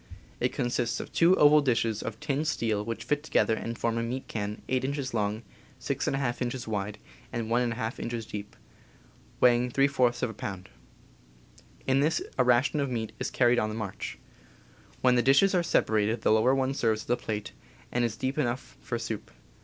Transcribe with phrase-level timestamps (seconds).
[0.39, 4.01] It consists of two oval dishes of tinned steel which fit together and form a
[4.01, 5.43] meat can 8 inches long,
[5.79, 6.97] 6^ inches wide,
[7.31, 8.55] and 1^ inches deep,
[9.39, 10.69] weighing f of a pound.
[11.85, 14.17] In this a ration of meat is carried on the march.
[15.01, 17.51] When the dishes are separated the lower one serves as a plate,
[17.91, 19.29] and is deep enough for soup.